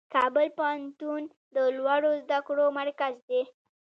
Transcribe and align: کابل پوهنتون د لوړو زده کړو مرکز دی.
کابل 0.13 0.47
پوهنتون 0.57 1.21
د 1.55 1.57
لوړو 1.77 2.11
زده 2.23 2.39
کړو 2.47 2.65
مرکز 2.79 3.13
دی. 3.29 3.41